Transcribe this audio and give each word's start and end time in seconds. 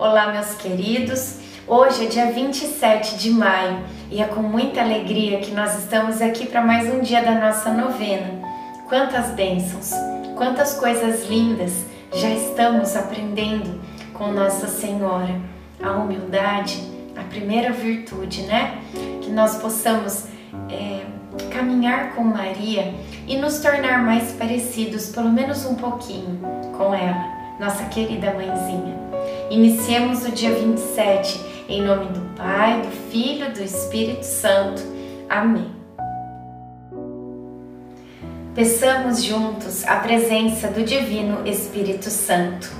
Olá, 0.00 0.32
meus 0.32 0.54
queridos. 0.54 1.40
Hoje 1.68 2.06
é 2.06 2.08
dia 2.08 2.32
27 2.32 3.18
de 3.18 3.28
maio 3.28 3.84
e 4.10 4.22
é 4.22 4.24
com 4.24 4.40
muita 4.40 4.80
alegria 4.80 5.40
que 5.40 5.50
nós 5.50 5.78
estamos 5.78 6.22
aqui 6.22 6.46
para 6.46 6.62
mais 6.62 6.90
um 6.90 7.00
dia 7.00 7.22
da 7.22 7.32
nossa 7.32 7.70
novena. 7.70 8.30
Quantas 8.88 9.32
bênçãos, 9.32 9.90
quantas 10.38 10.72
coisas 10.78 11.28
lindas 11.28 11.84
já 12.14 12.30
estamos 12.30 12.96
aprendendo 12.96 13.78
com 14.14 14.32
Nossa 14.32 14.68
Senhora. 14.68 15.38
A 15.82 15.90
humildade, 15.90 16.82
a 17.14 17.22
primeira 17.24 17.70
virtude, 17.70 18.44
né? 18.44 18.78
Que 19.20 19.30
nós 19.30 19.56
possamos 19.56 20.24
é, 20.70 21.04
caminhar 21.52 22.14
com 22.14 22.24
Maria 22.24 22.94
e 23.28 23.36
nos 23.36 23.58
tornar 23.58 24.02
mais 24.02 24.32
parecidos, 24.32 25.10
pelo 25.10 25.28
menos 25.28 25.66
um 25.66 25.74
pouquinho, 25.74 26.40
com 26.78 26.94
ela 26.94 27.39
nossa 27.60 27.84
querida 27.84 28.32
mãezinha. 28.32 28.98
Iniciemos 29.50 30.24
o 30.24 30.32
dia 30.32 30.54
27 30.54 31.38
em 31.68 31.82
nome 31.82 32.06
do 32.06 32.34
Pai, 32.34 32.80
do 32.80 32.90
Filho 33.10 33.46
e 33.46 33.50
do 33.50 33.62
Espírito 33.62 34.24
Santo. 34.24 34.82
Amém. 35.28 35.70
Peçamos 38.54 39.22
juntos 39.22 39.86
a 39.86 39.96
presença 39.96 40.68
do 40.68 40.82
Divino 40.82 41.46
Espírito 41.46 42.10
Santo. 42.10 42.79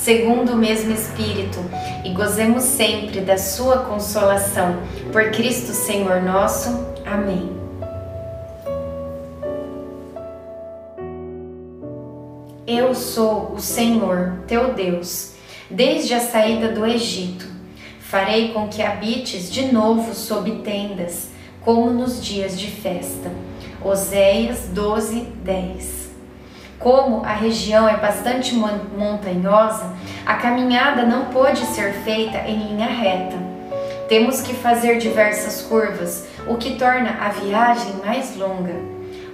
segundo 0.00 0.52
o 0.52 0.56
mesmo 0.56 0.92
Espírito, 0.92 1.58
e 2.04 2.10
gozemos 2.10 2.64
sempre 2.64 3.20
da 3.20 3.36
Sua 3.36 3.80
consolação. 3.80 4.78
Por 5.12 5.30
Cristo 5.30 5.72
Senhor 5.72 6.22
nosso. 6.22 6.86
Amém. 7.04 7.50
Eu 12.66 12.94
sou 12.94 13.52
o 13.52 13.60
Senhor, 13.60 14.38
teu 14.46 14.72
Deus, 14.72 15.32
desde 15.70 16.14
a 16.14 16.20
saída 16.20 16.72
do 16.72 16.86
Egito. 16.86 17.46
Farei 18.00 18.52
com 18.52 18.68
que 18.68 18.82
habites 18.82 19.52
de 19.52 19.70
novo 19.70 20.14
sob 20.14 20.50
tendas, 20.62 21.28
como 21.60 21.90
nos 21.90 22.24
dias 22.24 22.58
de 22.58 22.68
festa. 22.68 23.30
Oséias 23.84 24.68
12, 24.72 25.20
10 25.44 26.09
como 26.80 27.22
a 27.26 27.34
região 27.34 27.86
é 27.86 27.98
bastante 27.98 28.54
montanhosa, 28.54 29.92
a 30.24 30.34
caminhada 30.34 31.02
não 31.02 31.26
pode 31.26 31.60
ser 31.66 31.92
feita 31.92 32.38
em 32.38 32.68
linha 32.68 32.86
reta. 32.86 33.36
Temos 34.08 34.40
que 34.40 34.54
fazer 34.54 34.96
diversas 34.96 35.60
curvas, 35.62 36.26
o 36.48 36.56
que 36.56 36.76
torna 36.76 37.18
a 37.20 37.28
viagem 37.28 37.92
mais 38.04 38.34
longa. 38.34 38.74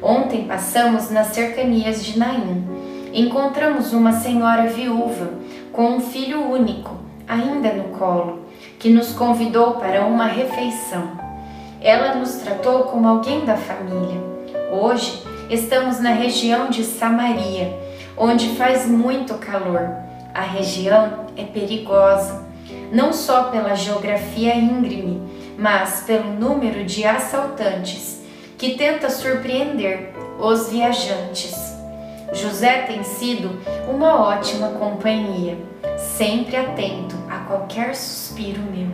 Ontem 0.03 0.45
passamos 0.45 1.09
nas 1.09 1.29
cercanias 1.29 2.05
de 2.05 2.19
Naim. 2.19 2.67
Encontramos 3.15 3.93
uma 3.93 4.13
senhora 4.13 4.67
viúva 4.67 5.31
com 5.73 5.97
um 5.97 6.01
filho 6.01 6.51
único, 6.51 6.97
ainda 7.29 7.73
no 7.73 7.97
colo, 7.97 8.45
que 8.79 8.91
nos 8.91 9.13
convidou 9.13 9.75
para 9.75 10.05
uma 10.05 10.27
refeição. 10.27 11.13
Ela 11.81 12.17
nos 12.17 12.35
tratou 12.35 12.85
como 12.85 13.07
alguém 13.07 13.45
da 13.45 13.57
família. 13.57 14.21
Hoje, 14.73 15.23
Estamos 15.49 16.01
na 16.01 16.11
região 16.11 16.69
de 16.71 16.83
Samaria, 16.83 17.79
onde 18.17 18.57
faz 18.57 18.85
muito 18.85 19.35
calor. 19.35 19.95
A 20.35 20.41
região 20.41 21.27
é 21.37 21.45
perigosa, 21.45 22.45
não 22.93 23.13
só 23.13 23.45
pela 23.45 23.77
geografia 23.77 24.57
íngreme, 24.57 25.23
mas 25.57 26.03
pelo 26.05 26.33
número 26.33 26.85
de 26.85 27.05
assaltantes 27.05 28.23
que 28.59 28.75
tenta 28.75 29.09
surpreender 29.09 30.13
os 30.41 30.69
viajantes. 30.69 31.55
José 32.33 32.83
tem 32.83 33.05
sido 33.05 33.57
uma 33.89 34.21
ótima 34.21 34.71
companhia, 34.71 35.57
sempre 35.97 36.57
atento 36.57 37.15
a 37.31 37.39
qualquer 37.47 37.95
suspiro 37.95 38.63
meu. 38.63 38.89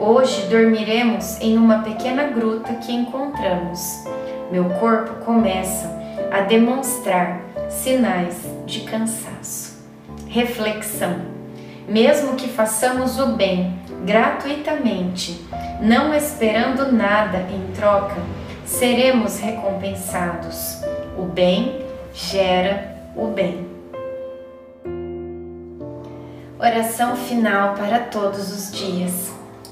Hoje 0.00 0.46
dormiremos 0.48 1.38
em 1.42 1.58
uma 1.58 1.80
pequena 1.80 2.24
gruta 2.28 2.72
que 2.76 2.90
encontramos 2.90 4.04
meu 4.50 4.64
corpo 4.80 5.24
começa 5.24 5.88
a 6.32 6.40
demonstrar 6.40 7.40
sinais 7.68 8.36
de 8.66 8.80
cansaço. 8.80 9.78
Reflexão: 10.26 11.20
mesmo 11.88 12.34
que 12.34 12.48
façamos 12.48 13.18
o 13.18 13.28
bem 13.28 13.78
gratuitamente, 14.04 15.46
não 15.80 16.14
esperando 16.14 16.92
nada 16.92 17.38
em 17.50 17.72
troca, 17.72 18.16
seremos 18.64 19.38
recompensados. 19.38 20.82
O 21.16 21.22
bem 21.22 21.84
gera 22.14 22.96
o 23.16 23.28
bem. 23.28 23.66
Oração 26.58 27.16
final 27.16 27.74
para 27.74 28.00
todos 28.00 28.52
os 28.52 28.72
dias. 28.72 29.37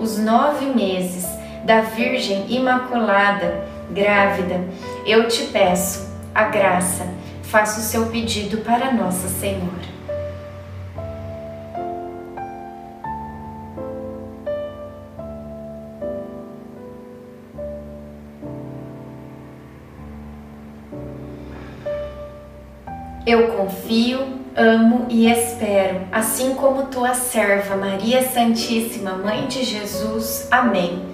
os 0.00 0.18
nove 0.18 0.66
meses 0.66 1.26
da 1.64 1.80
Virgem 1.80 2.46
Imaculada 2.48 3.66
grávida, 3.90 4.60
eu 5.06 5.28
te 5.28 5.44
peço 5.44 6.12
a 6.34 6.44
graça, 6.44 7.06
faça 7.42 7.80
o 7.80 7.82
seu 7.82 8.06
pedido 8.06 8.58
para 8.58 8.92
Nossa 8.92 9.28
Senhora. 9.28 9.94
Eu 23.26 23.52
confio, 23.52 24.43
amo 24.56 25.06
e 25.08 25.30
espero, 25.30 26.00
assim 26.12 26.54
como 26.54 26.86
tua 26.86 27.14
serva 27.14 27.76
Maria 27.76 28.22
Santíssima, 28.22 29.12
Mãe 29.12 29.46
de 29.46 29.64
Jesus. 29.64 30.48
Amém. 30.50 31.13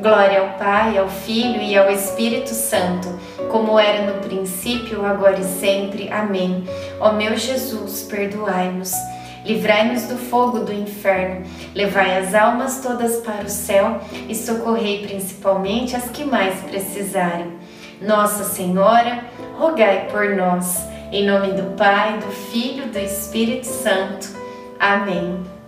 Glória 0.00 0.40
ao 0.40 0.58
Pai, 0.58 0.96
ao 0.96 1.08
Filho 1.08 1.60
e 1.60 1.76
ao 1.76 1.90
Espírito 1.90 2.50
Santo, 2.50 3.08
como 3.50 3.78
era 3.78 4.10
no 4.10 4.20
princípio, 4.20 5.04
agora 5.04 5.38
e 5.38 5.44
sempre. 5.44 6.10
Amém. 6.10 6.64
Ó 6.98 7.12
meu 7.12 7.36
Jesus, 7.36 8.02
perdoai-nos. 8.02 8.92
Livrai-nos 9.44 10.04
do 10.04 10.16
fogo 10.16 10.60
do 10.60 10.72
inferno, 10.72 11.44
levai 11.74 12.18
as 12.18 12.32
almas 12.32 12.80
todas 12.80 13.16
para 13.16 13.44
o 13.44 13.48
céu 13.48 14.00
e 14.28 14.34
socorrei 14.34 15.04
principalmente 15.04 15.96
as 15.96 16.08
que 16.10 16.24
mais 16.24 16.60
precisarem. 16.60 17.52
Nossa 18.00 18.44
Senhora, 18.44 19.24
rogai 19.58 20.06
por 20.10 20.36
nós. 20.36 20.86
Em 21.10 21.26
nome 21.26 21.52
do 21.52 21.76
Pai, 21.76 22.18
do 22.18 22.30
Filho 22.50 22.84
e 22.84 22.88
do 22.88 22.98
Espírito 22.98 23.66
Santo. 23.66 24.28
Amém. 24.78 25.61